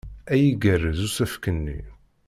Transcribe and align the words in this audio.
Ay 0.31 0.41
igerrez 0.51 0.99
usefk-nni! 1.07 1.79